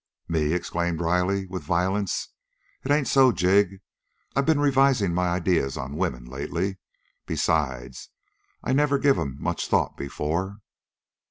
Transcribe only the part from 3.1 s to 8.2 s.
Jig. I been revising my ideas on women lately. Besides,